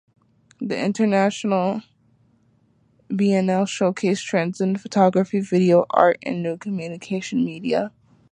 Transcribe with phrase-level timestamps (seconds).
[0.59, 1.83] The International
[3.11, 7.91] Biennale showcased trends in photography, VideoArt and new communication media.